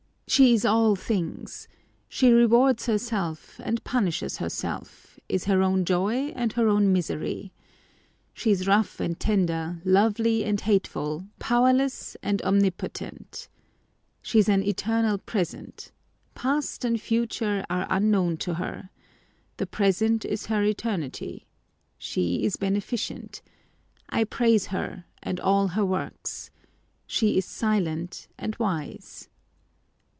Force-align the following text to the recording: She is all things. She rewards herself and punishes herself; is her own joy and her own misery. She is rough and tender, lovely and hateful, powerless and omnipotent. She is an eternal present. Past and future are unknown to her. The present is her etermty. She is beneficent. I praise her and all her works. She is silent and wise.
She 0.27 0.53
is 0.53 0.63
all 0.63 0.95
things. 0.95 1.67
She 2.07 2.31
rewards 2.31 2.85
herself 2.85 3.59
and 3.65 3.83
punishes 3.83 4.37
herself; 4.37 5.19
is 5.27 5.43
her 5.43 5.61
own 5.61 5.83
joy 5.83 6.27
and 6.29 6.53
her 6.53 6.69
own 6.69 6.93
misery. 6.93 7.51
She 8.33 8.49
is 8.51 8.65
rough 8.65 9.01
and 9.01 9.19
tender, 9.19 9.81
lovely 9.83 10.45
and 10.45 10.61
hateful, 10.61 11.25
powerless 11.39 12.15
and 12.23 12.41
omnipotent. 12.43 13.49
She 14.21 14.39
is 14.39 14.47
an 14.47 14.63
eternal 14.63 15.17
present. 15.17 15.91
Past 16.33 16.85
and 16.85 17.01
future 17.01 17.65
are 17.69 17.85
unknown 17.89 18.37
to 18.37 18.53
her. 18.53 18.89
The 19.57 19.67
present 19.67 20.23
is 20.23 20.45
her 20.45 20.63
etermty. 20.63 21.43
She 21.97 22.45
is 22.45 22.55
beneficent. 22.55 23.41
I 24.07 24.23
praise 24.23 24.67
her 24.67 25.03
and 25.21 25.41
all 25.41 25.67
her 25.67 25.83
works. 25.83 26.51
She 27.05 27.37
is 27.37 27.43
silent 27.45 28.29
and 28.37 28.55
wise. 28.57 29.27